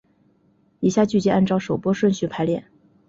[0.79, 2.65] 以下剧集按照首播顺序排列。